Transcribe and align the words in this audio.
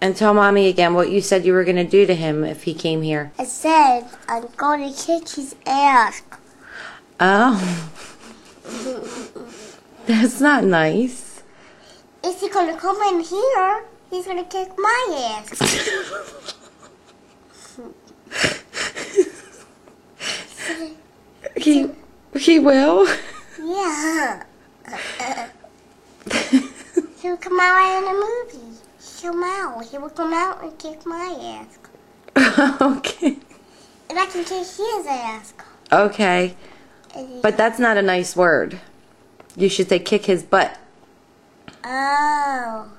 And 0.00 0.16
tell 0.16 0.34
mommy 0.34 0.68
again 0.68 0.94
what 0.94 1.10
you 1.10 1.20
said 1.20 1.44
you 1.44 1.52
were 1.52 1.64
going 1.64 1.76
to 1.76 1.84
do 1.84 2.06
to 2.06 2.14
him 2.14 2.44
if 2.44 2.62
he 2.62 2.74
came 2.74 3.02
here. 3.02 3.32
I 3.38 3.44
said 3.44 4.04
I'm 4.28 4.46
going 4.56 4.92
to 4.92 4.96
kick 4.96 5.28
his 5.28 5.54
ass. 5.66 6.22
Oh. 7.18 7.90
That's 10.06 10.40
not 10.40 10.64
nice. 10.64 11.42
If 12.22 12.40
he 12.40 12.48
gonna 12.48 12.76
come 12.76 13.00
in 13.02 13.20
here, 13.20 13.84
he's 14.10 14.26
gonna 14.26 14.44
kick 14.44 14.70
my 14.76 15.40
ass. 15.50 16.52
He 21.56 21.88
he 22.36 22.58
will. 22.58 23.08
Yeah. 23.58 24.42
He'll 27.22 27.36
come 27.38 27.58
out 27.60 27.98
in 27.98 28.04
a 28.04 28.12
movie. 28.14 28.78
Come 29.22 29.42
out. 29.42 29.84
He 29.86 29.98
will 29.98 30.10
come 30.10 30.32
out 30.32 30.62
and 30.62 30.78
kick 30.78 31.06
my 31.06 31.64
ass. 32.36 32.80
okay. 32.80 33.38
And 34.08 34.18
I 34.18 34.26
can 34.26 34.44
kick 34.44 34.66
his 34.66 35.06
ass. 35.06 35.54
Okay. 35.90 36.54
But 37.42 37.56
that's 37.56 37.78
not 37.78 37.96
a 37.96 38.02
nice 38.02 38.36
word. 38.36 38.78
You 39.56 39.68
should 39.68 39.88
say 39.88 39.98
kick 39.98 40.26
his 40.26 40.42
butt. 40.42 40.78
Oh. 41.82 42.90